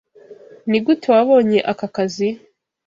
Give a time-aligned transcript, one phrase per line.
[0.69, 2.29] Nigute wabonye aka kazi?